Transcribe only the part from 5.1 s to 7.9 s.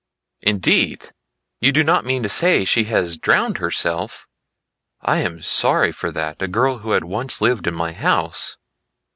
am sorry for that, a girl who had once lived in